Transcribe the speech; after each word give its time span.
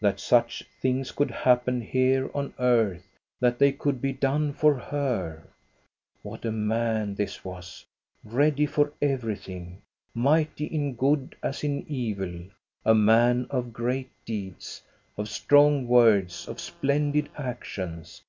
That 0.00 0.18
such 0.18 0.64
things 0.80 1.12
could 1.12 1.30
happen 1.30 1.80
here 1.80 2.32
on 2.34 2.52
earth, 2.58 3.06
that 3.38 3.60
they 3.60 3.70
could 3.70 4.00
be 4.00 4.12
done 4.12 4.52
for 4.52 4.74
her! 4.74 5.46
What 6.22 6.44
a 6.44 6.50
man 6.50 7.14
this 7.14 7.44
was, 7.44 7.84
ready 8.24 8.66
for 8.66 8.92
everything, 9.00 9.80
mighty 10.14 10.64
in 10.64 10.94
good 10.96 11.36
as 11.44 11.62
in 11.62 11.86
evil, 11.88 12.40
a 12.84 12.96
man 12.96 13.46
of 13.50 13.72
great 13.72 14.10
deeds, 14.24 14.82
of 15.16 15.28
strong 15.28 15.86
words, 15.86 16.48
of 16.48 16.58
splendid 16.60 17.28
actions 17.36 18.22